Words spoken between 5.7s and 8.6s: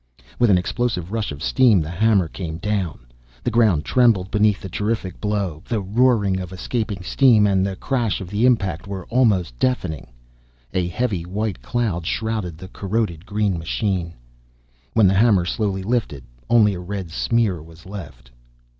roaring of escaping steam and the crash of the